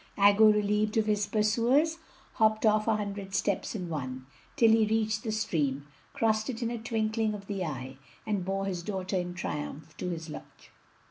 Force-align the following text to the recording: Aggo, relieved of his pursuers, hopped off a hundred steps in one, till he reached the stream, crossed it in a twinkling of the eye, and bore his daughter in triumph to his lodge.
Aggo, 0.17 0.51
relieved 0.51 0.97
of 0.97 1.05
his 1.05 1.27
pursuers, 1.27 1.99
hopped 2.33 2.65
off 2.65 2.87
a 2.87 2.95
hundred 2.95 3.35
steps 3.35 3.75
in 3.75 3.87
one, 3.87 4.25
till 4.55 4.71
he 4.71 4.87
reached 4.87 5.21
the 5.21 5.31
stream, 5.31 5.85
crossed 6.11 6.49
it 6.49 6.63
in 6.63 6.71
a 6.71 6.79
twinkling 6.79 7.35
of 7.35 7.45
the 7.45 7.63
eye, 7.63 7.97
and 8.25 8.43
bore 8.43 8.65
his 8.65 8.81
daughter 8.81 9.17
in 9.17 9.35
triumph 9.35 9.95
to 9.97 10.09
his 10.09 10.27
lodge. 10.27 10.71